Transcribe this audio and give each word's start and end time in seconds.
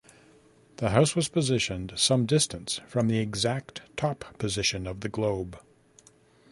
The 0.77 0.89
house 0.89 1.15
was 1.15 1.29
positioned 1.29 1.93
some 1.95 2.25
distance 2.25 2.79
from 2.87 3.07
the 3.07 3.19
exact 3.19 3.83
top 3.95 4.25
position 4.39 4.87
of 4.87 5.01
the 5.01 5.09
Globe. 5.09 5.61